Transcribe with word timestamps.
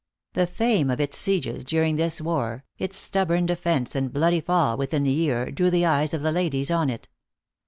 The 0.33 0.47
fame 0.47 0.89
of 0.89 0.99
its 0.99 1.15
sieges 1.15 1.63
during 1.63 1.95
this 1.95 2.19
war, 2.19 2.63
its 2.79 2.97
stubborn 2.97 3.45
defence 3.45 3.95
and 3.95 4.11
bloody 4.11 4.41
fall 4.41 4.75
within 4.75 5.03
the 5.03 5.11
year, 5.11 5.51
drew 5.51 5.69
the 5.69 5.85
eyes 5.85 6.11
of 6.15 6.23
the 6.23 6.31
ladies 6.31 6.71
on 6.71 6.89
it. 6.89 7.07